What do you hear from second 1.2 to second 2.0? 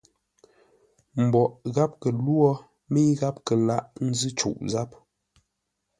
Mboʼ gháp